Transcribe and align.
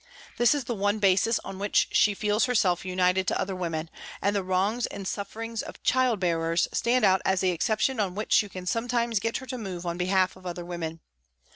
This 0.39 0.55
is 0.55 0.63
the 0.63 0.73
one 0.73 0.97
basis 0.97 1.37
on 1.45 1.59
which 1.59 1.89
she 1.91 2.15
feels 2.15 2.45
herself 2.45 2.83
united 2.83 3.27
to 3.27 3.39
other 3.39 3.55
women, 3.55 3.87
and 4.19 4.35
the 4.35 4.41
wrongs 4.43 4.87
and 4.87 5.07
sufferings 5.07 5.61
of 5.61 5.83
child 5.83 6.19
bearers 6.19 6.67
stand 6.73 7.05
out 7.05 7.21
as 7.23 7.41
the 7.41 7.51
exception 7.51 7.99
on 7.99 8.15
which 8.15 8.41
you 8.41 8.49
can 8.49 8.65
sometimes 8.65 9.19
get 9.19 9.37
her 9.37 9.45
to 9.45 9.59
move 9.59 9.85
on 9.85 9.99
behalf 9.99 10.35
of 10.35 10.47
other 10.47 10.65
women. 10.65 11.01